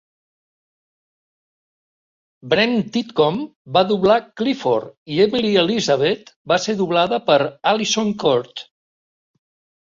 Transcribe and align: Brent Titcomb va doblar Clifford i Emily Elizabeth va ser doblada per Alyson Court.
Brent 2.53 2.73
Titcomb 2.95 3.43
va 3.77 3.83
doblar 3.91 4.15
Clifford 4.41 4.89
i 5.17 5.21
Emily 5.27 5.53
Elizabeth 5.65 6.33
va 6.53 6.59
ser 6.65 6.77
doblada 6.81 7.21
per 7.29 7.39
Alyson 7.75 8.11
Court. 8.25 8.67